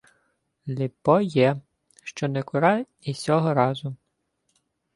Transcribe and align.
—Ліпо 0.67 1.21
є, 1.21 1.57
що 2.03 2.27
не 2.27 2.43
кура 2.43 2.85
й 3.01 3.13
сього 3.13 3.53
разу. 3.53 3.95